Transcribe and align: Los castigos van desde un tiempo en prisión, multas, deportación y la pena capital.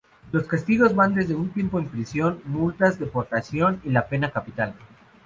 Los 0.31 0.47
castigos 0.47 0.95
van 0.95 1.13
desde 1.13 1.35
un 1.35 1.51
tiempo 1.53 1.77
en 1.77 1.87
prisión, 1.87 2.41
multas, 2.45 2.97
deportación 2.97 3.79
y 3.83 3.89
la 3.91 4.09
pena 4.09 4.31
capital. 4.31 4.73